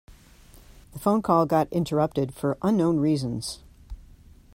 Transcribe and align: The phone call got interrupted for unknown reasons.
The 0.93 0.97
phone 0.99 1.21
call 1.21 1.45
got 1.45 1.71
interrupted 1.71 2.33
for 2.33 2.57
unknown 2.63 2.97
reasons. 2.97 3.59